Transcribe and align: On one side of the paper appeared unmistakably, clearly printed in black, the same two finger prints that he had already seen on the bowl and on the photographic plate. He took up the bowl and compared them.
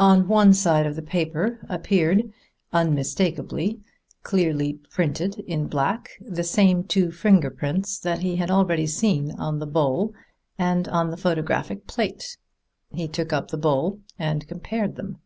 On 0.00 0.26
one 0.26 0.52
side 0.52 0.84
of 0.84 0.96
the 0.96 1.00
paper 1.00 1.64
appeared 1.68 2.32
unmistakably, 2.72 3.78
clearly 4.24 4.80
printed 4.90 5.38
in 5.46 5.68
black, 5.68 6.08
the 6.20 6.42
same 6.42 6.82
two 6.82 7.12
finger 7.12 7.50
prints 7.50 7.96
that 8.00 8.18
he 8.18 8.34
had 8.34 8.50
already 8.50 8.88
seen 8.88 9.30
on 9.38 9.60
the 9.60 9.68
bowl 9.68 10.12
and 10.58 10.88
on 10.88 11.12
the 11.12 11.16
photographic 11.16 11.86
plate. 11.86 12.36
He 12.90 13.06
took 13.06 13.32
up 13.32 13.52
the 13.52 13.56
bowl 13.58 14.00
and 14.18 14.48
compared 14.48 14.96
them. 14.96 15.18